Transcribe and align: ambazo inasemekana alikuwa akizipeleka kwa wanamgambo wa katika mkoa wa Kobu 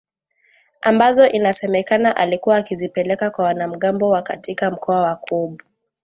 ambazo 0.81 1.27
inasemekana 1.27 2.15
alikuwa 2.17 2.57
akizipeleka 2.57 3.31
kwa 3.31 3.45
wanamgambo 3.45 4.09
wa 4.09 4.21
katika 4.21 4.71
mkoa 4.71 5.01
wa 5.01 5.15
Kobu 5.15 5.61